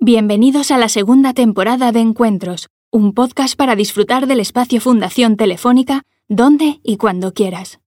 [0.00, 6.02] Bienvenidos a la segunda temporada de Encuentros, un podcast para disfrutar del espacio Fundación Telefónica,
[6.28, 7.80] donde y cuando quieras.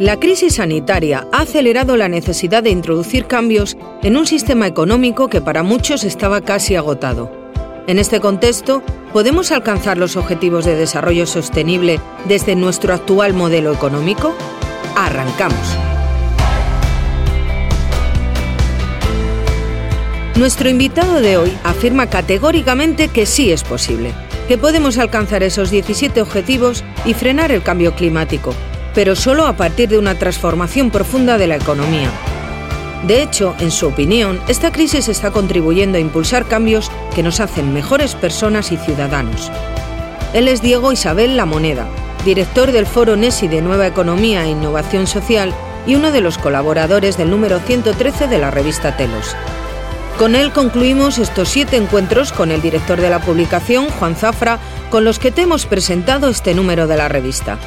[0.00, 5.40] La crisis sanitaria ha acelerado la necesidad de introducir cambios en un sistema económico que
[5.40, 7.30] para muchos estaba casi agotado.
[7.86, 14.34] En este contexto, ¿podemos alcanzar los objetivos de desarrollo sostenible desde nuestro actual modelo económico?
[14.96, 15.93] Arrancamos.
[20.36, 24.12] Nuestro invitado de hoy afirma categóricamente que sí es posible,
[24.48, 28.52] que podemos alcanzar esos 17 objetivos y frenar el cambio climático,
[28.96, 32.10] pero solo a partir de una transformación profunda de la economía.
[33.06, 37.72] De hecho, en su opinión, esta crisis está contribuyendo a impulsar cambios que nos hacen
[37.72, 39.52] mejores personas y ciudadanos.
[40.32, 41.86] Él es Diego Isabel La Moneda,
[42.24, 45.54] director del Foro NESI de Nueva Economía e Innovación Social
[45.86, 49.36] y uno de los colaboradores del número 113 de la revista Telos.
[50.18, 55.04] Con él concluimos estos siete encuentros con el director de la publicación, Juan Zafra, con
[55.04, 57.58] los que te hemos presentado este número de la revista.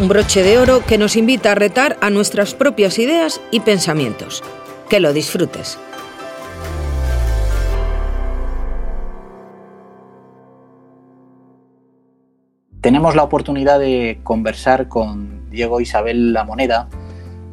[0.00, 4.42] Un broche de oro que nos invita a retar a nuestras propias ideas y pensamientos.
[4.88, 5.78] Que lo disfrutes.
[12.80, 16.88] Tenemos la oportunidad de conversar con Diego Isabel La Moneda.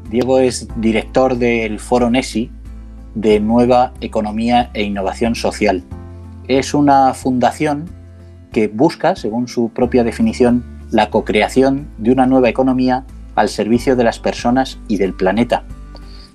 [0.09, 2.49] Diego es director del Foro NESI,
[3.15, 5.83] de Nueva Economía e Innovación Social.
[6.47, 7.89] Es una fundación
[8.51, 14.03] que busca, según su propia definición, la cocreación de una nueva economía al servicio de
[14.03, 15.63] las personas y del planeta.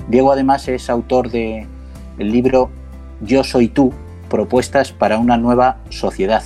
[0.08, 1.66] Diego además es autor del
[2.18, 2.70] libro
[3.20, 3.92] Yo soy tú,
[4.30, 6.42] propuestas para una nueva sociedad,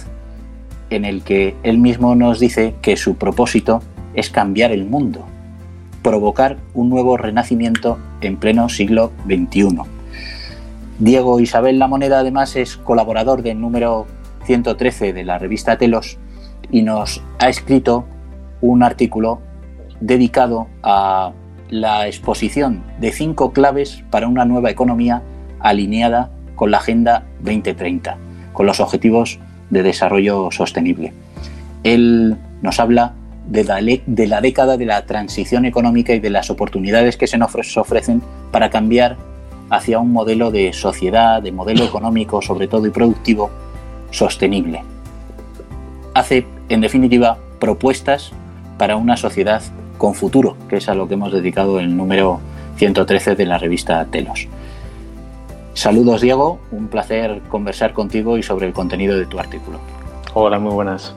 [0.91, 3.83] en el que él mismo nos dice que su propósito
[4.15, 5.25] es cambiar el mundo,
[6.03, 10.00] provocar un nuevo renacimiento en pleno siglo XXI.
[11.00, 14.06] Diego Isabel La Moneda además es colaborador del número
[14.44, 16.19] 113 de la revista Telos
[16.71, 18.05] y nos ha escrito
[18.61, 19.41] un artículo
[20.00, 21.33] dedicado a
[21.71, 25.22] la exposición de cinco claves para una nueva economía
[25.59, 28.19] alineada con la Agenda 2030,
[28.53, 29.39] con los Objetivos
[29.71, 31.15] de Desarrollo Sostenible.
[31.83, 33.15] Él nos habla
[33.49, 37.39] de la, de la década de la transición económica y de las oportunidades que se
[37.39, 39.29] nos ofrecen para cambiar
[39.70, 43.50] hacia un modelo de sociedad, de modelo económico sobre todo y productivo
[44.10, 44.82] sostenible.
[46.14, 48.32] Hace, en definitiva, propuestas
[48.76, 49.62] para una sociedad
[49.97, 52.41] con futuro, que es a lo que hemos dedicado el número
[52.76, 54.48] 113 de la revista Telos.
[55.75, 59.78] Saludos Diego, un placer conversar contigo y sobre el contenido de tu artículo.
[60.34, 61.14] Hola, muy buenas.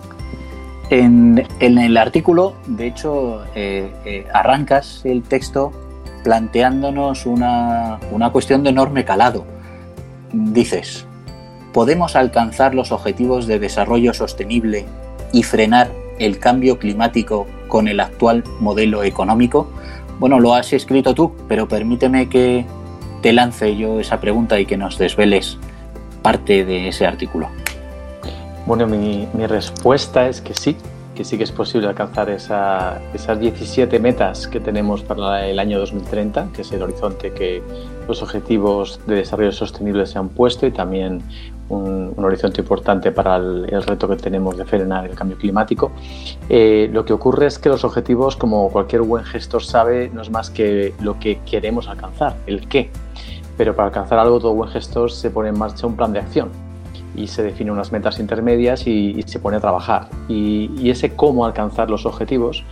[0.89, 5.71] En, el artículo, de hecho, eh, eh, arrancas el texto
[6.23, 7.99] planteándonos una,
[8.31, 9.45] cuestión de enorme calado.
[10.31, 11.05] Dices,
[11.73, 14.85] ¿podemos alcanzar los objetivos de desarrollo sostenible
[15.31, 19.69] y frenar el cambio climático con el actual modelo económico?
[20.19, 22.65] Bueno, lo has escrito tú, pero permíteme que
[23.21, 25.57] te lance yo esa pregunta y que nos desveles
[26.21, 27.49] parte de ese artículo.
[28.65, 30.77] Bueno, mi, mi respuesta es que sí,
[31.15, 36.49] que sí que es posible alcanzar esas 17 metas que tenemos para el año 2030,
[36.53, 37.61] que es el horizonte que
[38.07, 41.21] los objetivos de desarrollo sostenible se han puesto y también
[41.69, 45.91] un, horizonte importante para el, reto que tenemos de frenar el cambio climático.
[46.49, 50.29] Eh, lo que ocurre es que los objetivos, como cualquier buen gestor sabe, no es
[50.29, 52.89] más que lo que queremos alcanzar, el qué.
[53.57, 56.72] Pero para alcanzar algo, todo buen gestor se pone en marcha un plan de acción
[57.15, 60.07] y se define unas metas intermedias y, se pone a trabajar.
[60.27, 62.63] Y, ese cómo alcanzar los objetivos,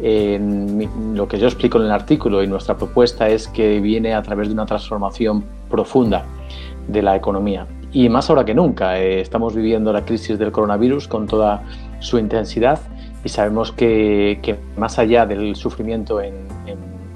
[0.00, 4.48] lo que yo explico en el artículo y nuestra propuesta es que viene a través
[4.48, 6.24] de una transformación profunda
[6.88, 7.66] de la economía.
[7.92, 11.62] Y más ahora que nunca, eh, estamos viviendo la crisis del coronavirus con toda
[12.00, 12.80] su intensidad
[13.24, 16.34] y sabemos que, más allá del sufrimiento en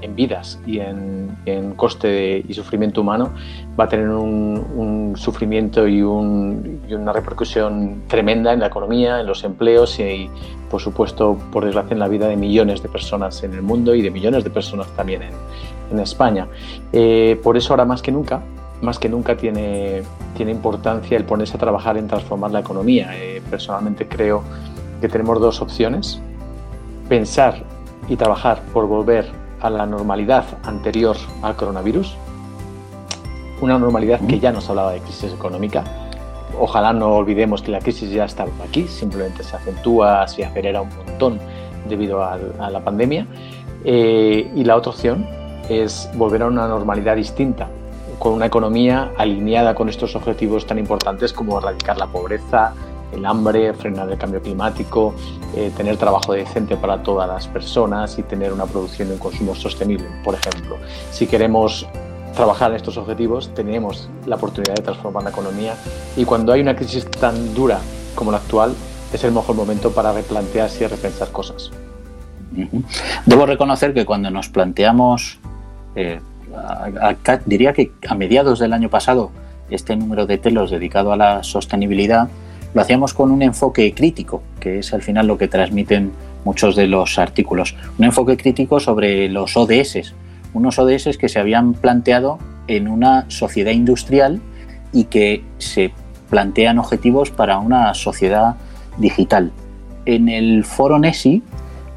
[0.00, 1.28] en vidas y en,
[1.76, 3.32] coste y sufrimiento humano,
[3.78, 9.98] va a tener un, sufrimiento y, una repercusión tremenda en la economía, en los empleos
[9.98, 10.28] y,
[10.70, 14.02] por supuesto, por desgracia, en la vida de millones de personas en el mundo y
[14.02, 16.46] de millones de personas también en, España.
[16.92, 18.42] Eh, por eso, ahora más que nunca,
[18.82, 20.02] más que nunca tiene,
[20.36, 23.10] tiene importancia el ponerse a trabajar en transformar la economía.
[23.16, 24.42] Eh, personalmente creo
[25.00, 26.20] que tenemos dos opciones.
[27.08, 27.64] Pensar
[28.08, 32.16] y trabajar por volver a la normalidad anterior al coronavirus,
[33.60, 35.84] una normalidad que ya nos hablaba de crisis económica.
[36.58, 40.90] Ojalá no olvidemos que la crisis ya estaba aquí, simplemente se acentúa, se acelera un
[40.96, 41.38] montón
[41.88, 42.36] debido a,
[42.70, 43.26] la pandemia.
[43.84, 45.26] Eh, y la otra opción
[45.68, 47.68] es volver a una normalidad distinta,
[48.18, 52.74] con una economía alineada con estos objetivos tan importantes como erradicar la pobreza,
[53.12, 55.14] el hambre, frenar el cambio climático,
[55.56, 59.54] eh, tener trabajo decente para todas las personas y tener una producción y un consumo
[59.54, 60.76] sostenible, por ejemplo.
[61.10, 61.86] Si queremos
[62.34, 65.74] trabajar en estos objetivos, tenemos la oportunidad de transformar la economía
[66.16, 67.80] y cuando hay una crisis tan dura
[68.14, 68.74] como la actual,
[69.12, 71.70] es el mejor momento para replantearse y repensar cosas.
[73.26, 75.38] Debo reconocer que cuando nos planteamos,
[75.94, 76.20] eh,
[77.46, 79.30] diría que a mediados del año pasado,
[79.70, 82.28] este número de telos dedicado a la sostenibilidad,
[82.74, 86.12] lo hacíamos con un enfoque crítico, que es al final lo que transmiten
[86.44, 87.74] muchos de los artículos.
[87.98, 90.14] Un enfoque crítico sobre los ODS,
[90.54, 94.40] unos ODS que se habían planteado en una sociedad industrial
[94.92, 95.92] y que se
[96.30, 98.56] plantean objetivos para una sociedad
[98.98, 99.52] digital.
[100.04, 101.42] En el foro NESI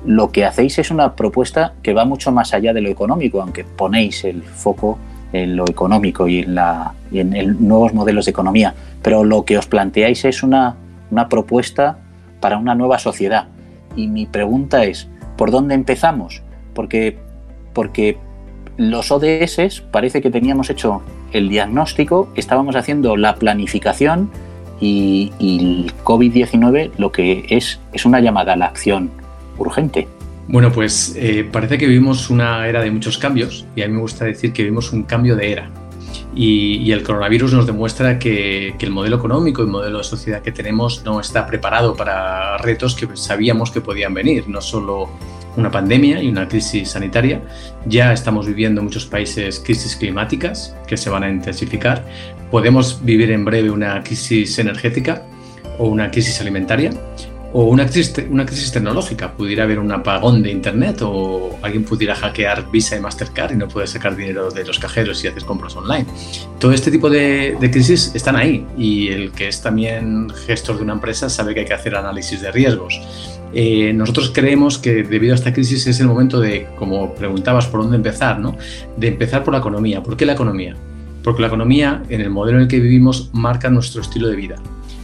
[0.06, 3.64] lo que hacéis es una propuesta que va mucho más allá de lo económico, aunque
[3.64, 4.98] ponéis el foco
[5.34, 6.94] en lo económico y en, la,
[7.60, 10.76] nuevos modelos de economía, pero lo que os planteáis es una,
[11.30, 11.98] propuesta
[12.40, 13.48] para una nueva sociedad.
[13.96, 15.08] Y mi pregunta es,
[15.38, 16.42] ¿por dónde empezamos?
[16.74, 17.18] Porque,
[17.74, 18.18] porque
[18.78, 21.02] los ODS parece que teníamos hecho
[21.34, 24.32] el diagnóstico, estábamos haciendo la planificación
[24.80, 29.12] y, y el COVID-19 lo que es es una llamada a la acción
[29.58, 30.08] urgente.
[30.52, 34.02] Bueno, pues eh, parece que vivimos una era de muchos cambios y a mí me
[34.02, 35.70] gusta decir que vivimos un cambio de era.
[36.36, 40.52] Y, el coronavirus nos demuestra que, el modelo económico y el modelo de sociedad que
[40.52, 45.10] tenemos no está preparado para retos que sabíamos que podían venir, no solo
[45.56, 47.42] una pandemia y una crisis sanitaria,
[47.86, 52.06] ya estamos viviendo en muchos países crisis climáticas que se van a intensificar,
[52.50, 55.24] podemos vivir en breve una crisis energética
[55.78, 56.92] o una crisis alimentaria
[57.54, 59.34] o una crisis, una crisis tecnológica.
[59.34, 63.68] Pudiera haber un apagón de Internet o alguien pudiera hackear Visa y Mastercard y no
[63.68, 66.06] puede sacar dinero de los cajeros y hacer compras online.
[66.60, 70.94] Todo este tipo de, crisis están ahí y el que es también gestor de una
[70.94, 73.02] empresa sabe que hay que hacer análisis de riesgos.
[73.54, 77.82] Eh, nosotros creemos que debido a esta crisis es el momento de, como preguntabas, por
[77.82, 78.56] dónde empezar, ¿no?
[78.96, 80.02] De empezar por la economía.
[80.02, 80.76] ¿Por qué la economía?
[81.24, 84.56] Porque la economía, en el modelo en el que vivimos, marca nuestro estilo de vida.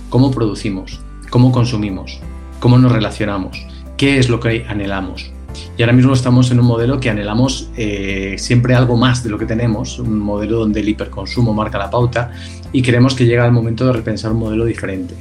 [0.10, 2.22] Cómo producimos, cómo consumimos,
[2.60, 3.66] cómo nos relacionamos,
[3.98, 5.32] qué es lo que anhelamos.
[5.78, 9.38] Y ahora mismo estamos en un modelo que anhelamos eh, siempre algo más de lo
[9.38, 12.32] que tenemos, un modelo donde el hiperconsumo marca la pauta
[12.72, 15.16] y creemos que llega el momento de repensar un modelo diferente.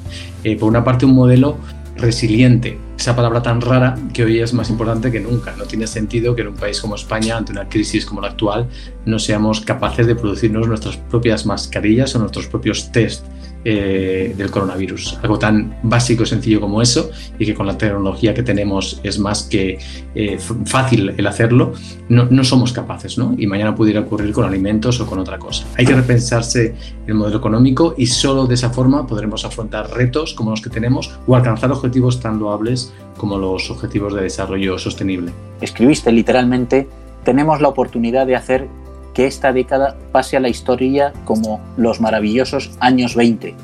[0.45, 1.57] Eh, por una parte, un modelo
[1.97, 5.55] resiliente, esa palabra tan rara que hoy es más importante que nunca.
[5.57, 8.69] No tiene sentido que en un país como España, ante una crisis como la actual,
[9.05, 13.25] no seamos capaces de producirnos nuestras propias mascarillas o nuestros propios test
[13.65, 15.19] eh, del coronavirus.
[15.23, 19.19] Algo tan básico y sencillo como eso y que con la tecnología que tenemos es
[19.19, 19.79] más que
[20.15, 21.73] eh, fácil el hacerlo,
[22.09, 23.35] no, no, somos capaces, ¿no?
[23.37, 25.67] Y mañana pudiera ocurrir con alimentos o con otra cosa.
[25.77, 26.75] Hay que repensarse
[27.07, 31.19] el modelo económico y solo de esa forma podremos afrontar retos como los que tenemos
[31.27, 35.33] o alcanzar objetivos tan loables como los objetivos de desarrollo sostenible.
[35.61, 36.87] Escribiste literalmente,
[37.25, 38.69] tenemos la oportunidad de hacer
[39.17, 43.55] que esta década pase a la historia como los maravillosos años 20,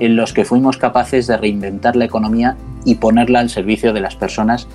[0.00, 4.16] en los que fuimos capaces de reinventar la economía y ponerla al servicio de las
[4.16, 4.66] personas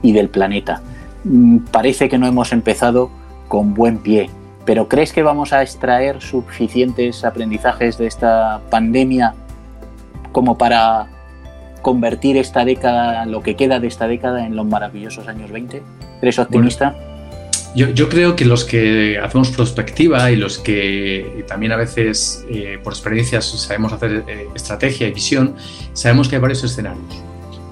[0.00, 0.80] y del planeta.
[1.24, 3.10] Mm, parece que no hemos empezado
[3.48, 4.30] con buen pie,
[4.64, 9.34] pero ¿crees que vamos a extraer suficientes aprendizajes de esta pandemia
[10.30, 11.08] como para
[11.82, 15.82] convertir esta década, lo que queda de esta década, en los maravillosos años 20?
[16.22, 16.94] ¿Eres optimista?
[17.74, 22.92] Yo, creo que los que hacemos prospectiva y los que también a veces eh, por
[22.92, 25.54] experiencias sabemos hacer eh, estrategia y visión,
[25.92, 27.04] sabemos que hay varios escenarios.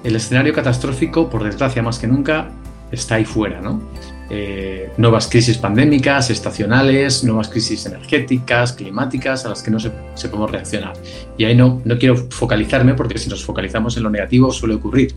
[0.05, 2.49] El escenario catastrófico, por desgracia más que nunca,
[2.91, 3.81] está ahí fuera, ¿no?
[4.31, 10.51] Eh, nuevas crisis pandémicas, estacionales, nuevas crisis energéticas, climáticas, a las que no se, podemos
[10.51, 10.93] reaccionar.
[11.37, 15.15] Y ahí no, no quiero focalizarme porque si nos focalizamos en lo negativo suele ocurrir.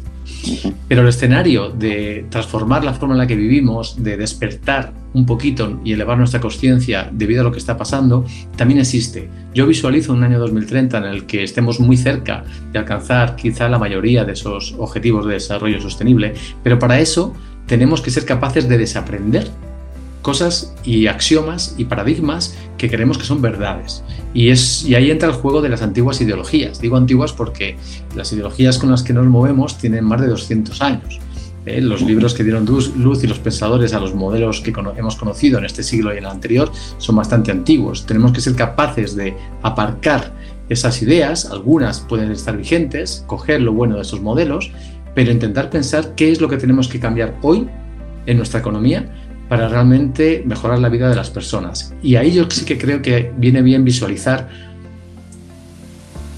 [0.89, 5.81] Pero el escenario de transformar la forma en la que vivimos, de despertar un poquito
[5.85, 8.25] y elevar nuestra conciencia debido a lo que está pasando,
[8.57, 9.29] también existe.
[9.55, 13.79] Yo visualizo un año 2030 en el que estemos muy cerca de alcanzar quizá la
[13.79, 17.35] mayoría de esos objetivos de desarrollo sostenible, pero para eso
[17.73, 19.49] tenemos que ser capaces de desaprender
[20.21, 24.05] cosas y axiomas y paradigmas que creemos que son verdades.
[24.35, 26.83] Y, es, y ahí entra el juego de las antiguas ideologías.
[26.83, 27.79] Digo antiguas porque
[28.15, 31.19] las ideologías con las que nos movemos tienen más de 200 años.
[31.65, 31.81] ¿eh?
[31.81, 35.65] Los libros que dieron luz y los pensadores a los modelos que hemos conocido en
[35.65, 38.05] este siglo y en el anterior son bastante antiguos.
[38.05, 40.35] Tenemos que ser capaces de aparcar
[40.69, 44.71] esas ideas, algunas pueden estar vigentes, coger lo bueno de esos modelos,
[45.15, 47.69] pero intentar pensar qué es lo que tenemos que cambiar hoy
[48.27, 49.07] en nuestra economía
[49.49, 51.95] para realmente mejorar la vida de las personas.
[52.03, 54.49] Y ahí yo sí que creo que viene bien visualizar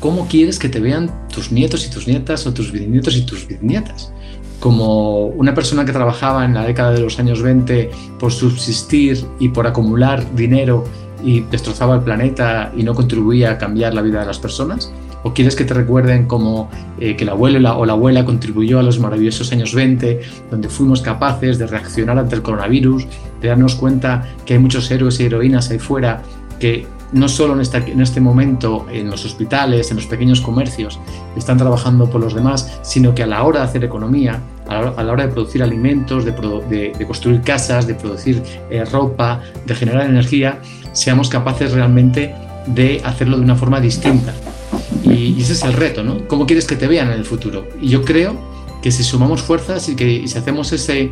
[0.01, 3.47] cómo quieres que te vean tus nietos y tus nietas o tus bisnietos y tus
[3.47, 4.13] bisnietas.
[4.61, 9.49] Como una persona que trabajaba en la década de los años 20 por subsistir y
[9.49, 10.85] por acumular dinero
[11.25, 14.93] y destrozaba el planeta y no contribuía a cambiar la vida de las personas?
[15.25, 18.83] ¿O quieres que te recuerden como eh, que el abuelo o la abuela contribuyó a
[18.83, 23.07] los maravillosos años 20, donde fuimos capaces de reaccionar ante el coronavirus,
[23.41, 26.23] de darnos cuenta que hay muchos héroes y heroínas ahí fuera
[26.61, 30.99] que no solo en, este momento en los hospitales, en los pequeños comercios,
[31.37, 35.13] están trabajando por los demás, sino que a la hora de hacer economía, a la,
[35.13, 36.35] hora de producir alimentos, de,
[37.07, 40.59] construir casas, de producir eh, ropa, de generar energía,
[40.93, 42.35] seamos capaces realmente
[42.67, 44.35] de hacerlo de una forma distinta.
[45.15, 46.27] Y, ese es el reto, ¿no?
[46.29, 47.67] ¿Cómo quieres que te vean en el futuro?
[47.81, 48.37] Y yo creo
[48.83, 51.11] que si sumamos fuerzas y que si hacemos ese,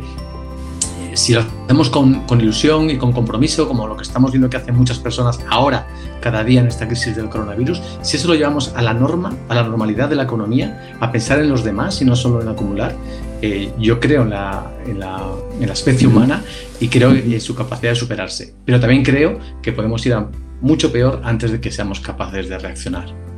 [1.13, 4.75] si lo hacemos con, ilusión y con compromiso, como lo que estamos viendo que hacen
[4.75, 5.87] muchas personas ahora,
[6.21, 9.55] cada día en esta crisis del coronavirus, si eso lo llevamos a la norma, a
[9.55, 12.95] la normalidad de la economía, a pensar en los demás y no solo en acumular,
[13.41, 15.21] eh, yo creo en la, en, la,
[15.59, 16.43] en la, especie humana
[16.79, 18.55] y creo en su capacidad de superarse.
[18.65, 20.29] Pero también creo que podemos ir a
[20.61, 23.32] mucho peor antes de que seamos capaces de reaccionar.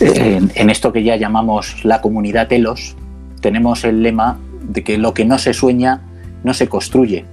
[0.00, 2.96] En, esto que ya llamamos la comunidad telos,
[3.40, 6.00] tenemos el lema de que lo que no se sueña
[6.44, 7.24] no se construye.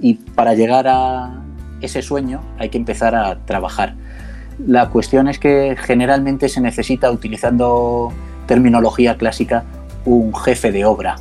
[0.00, 1.42] Y para llegar a
[1.80, 3.94] ese sueño hay que empezar a trabajar.
[4.64, 8.12] La cuestión es que generalmente se necesita, utilizando
[8.46, 9.64] terminología clásica,
[10.04, 11.16] un jefe de obra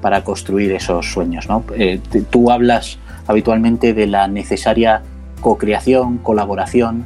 [0.00, 1.46] para construir esos sueños.
[1.76, 2.00] Eh,
[2.30, 5.02] tú hablas habitualmente de la necesaria
[5.40, 7.04] co-creación, colaboración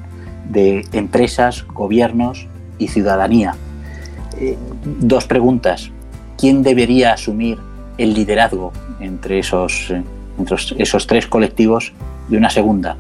[0.51, 2.47] de empresas, gobiernos
[2.79, 3.55] y ciudadanía.
[4.39, 5.91] Eh, dos preguntas.
[6.37, 7.59] ¿Quién debería asumir
[7.99, 10.03] el liderazgo entre esos, eh,
[10.39, 11.93] entre esos tres colectivos
[12.29, 12.97] y una segunda.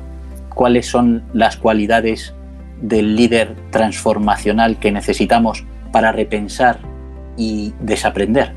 [0.54, 2.32] ¿Cuáles son las cualidades
[2.80, 6.78] del líder transformacional que necesitamos para repensar
[7.36, 8.52] y desaprender?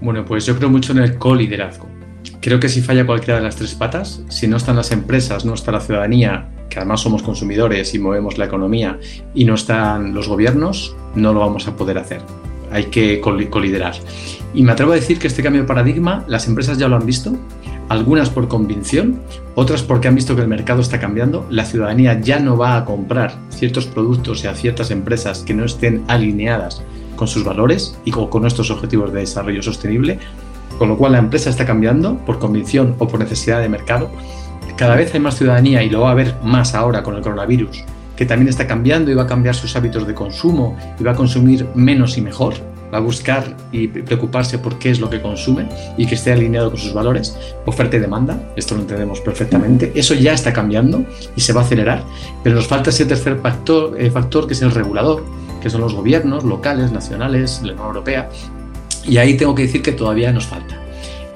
[0.00, 1.86] Bueno, pues yo creo mucho en el co-liderazgo.
[2.42, 5.54] Creo que si falla cualquiera de las tres patas, si no están las empresas, no
[5.54, 8.98] está la ciudadanía, que además somos consumidores y movemos la economía,
[9.34, 12.20] y no están los gobiernos, no lo vamos a poder hacer
[12.72, 13.94] hay que coliderar.
[14.54, 17.06] Y me atrevo a decir que este cambio de paradigma las empresas ya lo han
[17.06, 17.32] visto,
[17.88, 19.20] algunas por convicción,
[19.54, 22.84] otras porque han visto que el mercado está cambiando, la ciudadanía ya no va a
[22.84, 26.82] comprar ciertos productos y a ciertas empresas que no estén alineadas
[27.16, 30.18] con sus valores y con, nuestros objetivos de desarrollo sostenible,
[30.78, 34.10] con lo cual la empresa está cambiando por convicción o por necesidad de mercado.
[34.76, 37.84] Cada vez hay más ciudadanía y lo va a haber más ahora con el coronavirus
[38.16, 41.16] que también está cambiando y va a cambiar sus hábitos de consumo y va a
[41.16, 42.54] consumir menos y mejor,
[42.92, 46.70] va a buscar y preocuparse por qué es lo que consume y que esté alineado
[46.70, 47.36] con sus valores,
[47.66, 51.64] oferta y demanda, esto lo entendemos perfectamente, eso ya está cambiando y se va a
[51.64, 52.04] acelerar,
[52.42, 55.24] pero nos falta ese tercer factor, eh, factor que es el regulador,
[55.60, 58.28] que son los gobiernos locales, nacionales, la Unión Europea,
[59.06, 60.78] y ahí tengo que decir que todavía nos falta.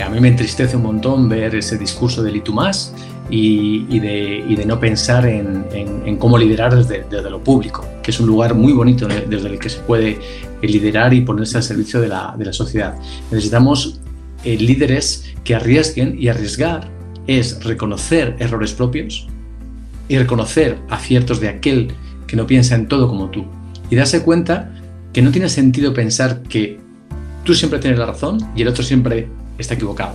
[0.05, 2.95] A mí me entristece un montón ver ese discurso del y más
[3.29, 8.73] y, de, no pensar en, cómo liderar desde, lo público, que es un lugar muy
[8.73, 10.19] bonito desde el que se puede
[10.63, 12.95] liderar y ponerse al servicio de la, sociedad.
[13.31, 14.01] Necesitamos
[14.45, 16.89] eh, líderes que arriesguen y arriesgar
[17.27, 19.27] es reconocer errores propios
[20.09, 21.93] y reconocer aciertos de aquel
[22.29, 23.45] que no piensa en todo como tú
[23.91, 24.73] y darse cuenta
[25.13, 26.86] que no tiene sentido pensar que
[27.47, 30.15] tú siempre tienes la razón y el otro siempre está equivocado.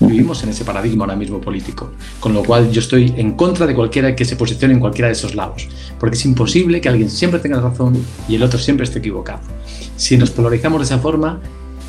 [0.00, 3.74] Vivimos en ese paradigma ahora mismo político, con lo cual yo estoy en contra de
[3.74, 5.68] cualquiera que se posicione en cualquiera de esos lados,
[5.98, 9.40] porque es imposible que alguien siempre tenga razón y el otro siempre esté equivocado.
[9.96, 11.38] Si nos polarizamos de esa forma,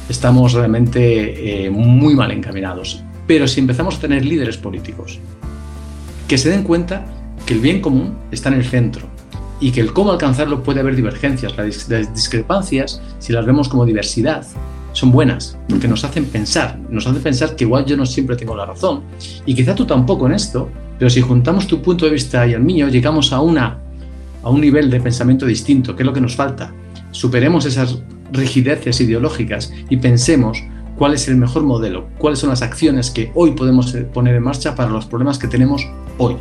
[0.09, 3.01] estamos realmente eh, muy mal encaminados.
[3.27, 5.19] Pero si empezamos a tener líderes políticos
[6.27, 7.05] que se den cuenta
[7.45, 9.07] que el bien común está en el centro
[9.61, 14.45] y que el cómo alcanzarlo puede haber divergencias, las discrepancias, si las vemos como diversidad,
[14.93, 18.55] son buenas, porque nos hacen pensar, nos hacen pensar que igual yo no siempre tengo
[18.55, 19.01] la razón,
[19.45, 20.69] y quizá tú tampoco en esto,
[20.99, 23.79] pero si juntamos tu punto de vista y el mío, llegamos a, una,
[24.43, 26.71] a un nivel de pensamiento distinto, que es lo que nos falta.
[27.09, 27.97] Superemos esas
[28.31, 30.63] rigideces ideológicas y pensemos
[30.97, 34.43] cuál es el mejor modelo, cuáles son las acciones que hoy podemos eh, poner en
[34.43, 35.87] marcha para los problemas que tenemos
[36.19, 36.35] hoy.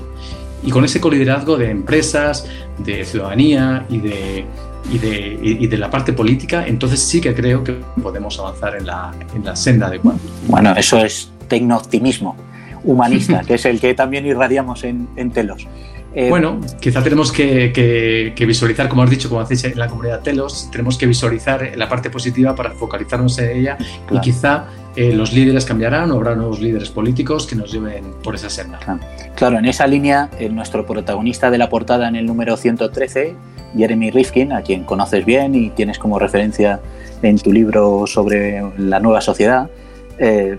[0.62, 2.46] Y con ese coliderazgo de empresas,
[2.84, 4.44] de ciudadanía y de,
[4.90, 9.44] y de, la parte política, entonces sí que creo que podemos avanzar en la, en
[9.44, 10.18] la senda adecuada.
[10.48, 12.36] Bueno, eso es tecno-optimismo
[12.84, 15.66] humanista, que es el que también irradiamos en, en Telos.
[16.12, 20.68] Eh, bueno, quizá tenemos que, visualizar, como has dicho, como hacéis en la comunidad Telos,
[20.70, 23.78] tenemos que visualizar la parte positiva para focalizarnos en ella
[24.10, 28.34] y quizá eh, los líderes cambiarán o habrá nuevos líderes políticos que nos lleven por
[28.34, 28.80] esa senda.
[29.36, 33.36] Claro, en esa línea, eh, nuestro protagonista de la portada en el número 113,
[33.76, 36.80] Jeremy Rifkin, a quien conoces bien y tienes como referencia
[37.22, 39.70] en tu libro sobre la nueva sociedad,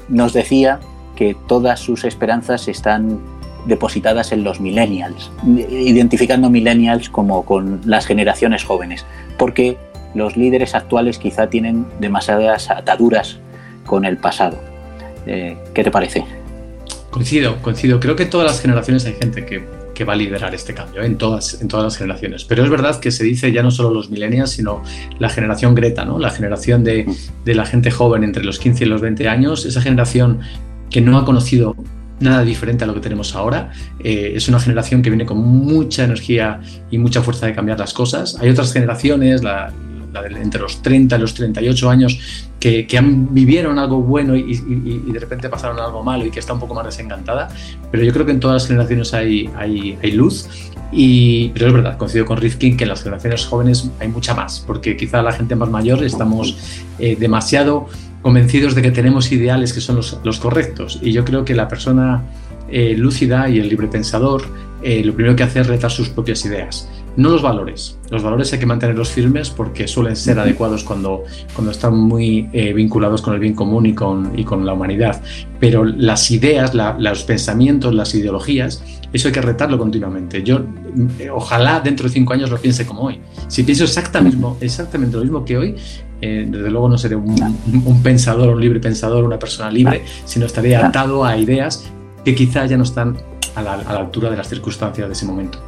[0.08, 0.80] nos decía
[1.16, 3.20] que todas sus esperanzas están
[3.66, 9.06] depositadas en los millennials, identificando millennials como con las generaciones jóvenes,
[9.38, 9.78] porque
[10.16, 13.40] los líderes actuales quizá tienen demasiadas ataduras
[13.86, 14.58] con el pasado.
[15.26, 16.26] Eh, ¿Qué te parece?
[17.10, 18.00] Coincido, coincido.
[18.00, 21.06] Creo que en todas las generaciones hay gente que, va a liderar este cambio, ¿eh?
[21.06, 22.44] en, todas, en todas las generaciones.
[22.44, 24.82] Pero es verdad que se dice ya no solo los millennials, sino
[25.20, 26.18] la generación Greta, ¿no?
[26.18, 27.06] la generación de,
[27.46, 30.40] de la gente joven entre los 15 y los 20 años, esa generación
[30.90, 31.76] que no ha conocido
[32.22, 33.72] nada diferente a lo que tenemos ahora.
[34.00, 36.60] Eh, es una generación que viene con mucha energía
[36.90, 38.38] y mucha fuerza de cambiar las cosas.
[38.40, 39.72] Hay otras generaciones, la,
[40.12, 45.20] de entre los 30 y los 38 años, que, han, vivieron algo bueno y, de
[45.20, 47.50] repente pasaron algo malo y que está un poco más desencantada.
[47.92, 50.48] Pero yo creo que en todas las generaciones hay, hay, hay luz.
[50.92, 54.60] Y, pero es verdad, coincido con Rifkin que en las generaciones jóvenes hay mucha más,
[54.60, 56.58] porque quizá la gente más mayor estamos
[57.00, 57.88] eh, demasiado
[58.22, 61.00] convencidos de que tenemos ideales que son los, correctos.
[61.02, 62.24] Y yo creo que la persona
[62.70, 64.44] eh, lúcida y el libre pensador
[64.84, 66.90] eh, lo primero que hace es retar sus propias ideas.
[67.18, 68.00] No los valores.
[68.10, 72.74] Los valores hay que mantenerlos firmes porque suelen ser adecuados cuando, cuando están muy eh,
[72.74, 75.22] vinculados con el bien común y con, y con la humanidad.
[75.60, 80.42] Pero las ideas, los pensamientos, las ideologías, eso hay que retarlo continuamente.
[80.42, 80.62] Yo
[81.34, 83.20] ojalá dentro de cinco años lo piense como hoy.
[83.48, 85.76] Si pienso exactamente, exactamente lo mismo que hoy,
[86.22, 90.76] eh, desde luego no seré un, pensador, un libre pensador, una persona libre, sino estaré
[90.76, 91.92] atado a ideas
[92.24, 93.18] que quizá ya no están
[93.56, 95.60] a la, altura de las circunstancias de ese momento.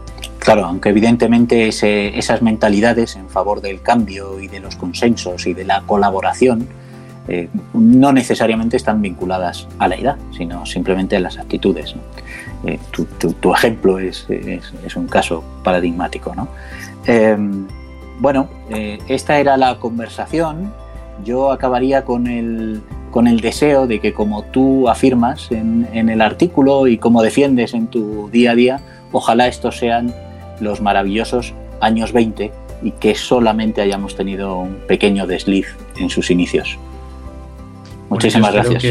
[0.44, 5.64] Claro, aunque evidentemente esas mentalidades en favor del cambio y de los consensos y de
[5.64, 6.68] la colaboración
[7.30, 11.96] eh, no necesariamente están vinculadas a la edad, sino simplemente a las actitudes.
[12.66, 12.78] Eh,
[13.40, 14.28] tu, ejemplo es,
[14.98, 16.36] un caso paradigmático.
[16.36, 16.50] ¿no?
[18.20, 20.74] bueno, eh, esta era la conversación.
[21.24, 26.88] Yo acabaría con el, con el deseo de que como tú afirmas en, el artículo
[26.88, 28.80] y como defiendes en tu día a día,
[29.14, 30.14] ojalá estos sean
[30.60, 32.52] los maravillosos años 20
[32.84, 36.78] y que solamente hayamos tenido un pequeño desliz en sus inicios.
[38.10, 38.84] Muchísimas gracias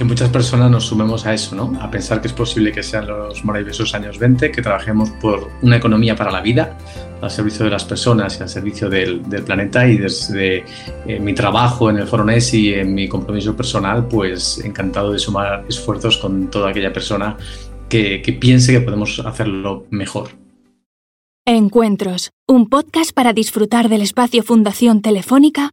[0.00, 1.78] que muchas personas nos sumemos a eso, ¿no?
[1.78, 5.76] A pensar que es posible que sean los maravillosos años 20, que trabajemos por una
[5.76, 6.78] economía para la vida,
[7.20, 10.64] al servicio de las personas y al servicio del, planeta y desde
[11.06, 15.18] eh, mi trabajo en el Foro NES y en mi compromiso personal, pues encantado de
[15.18, 17.36] sumar esfuerzos con toda aquella persona
[17.86, 20.30] que, que piense que podemos hacerlo mejor.
[21.56, 25.72] Encuentros, un podcast para disfrutar del espacio Fundación Telefónica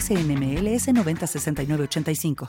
[0.00, 2.36] SNMLS 906985.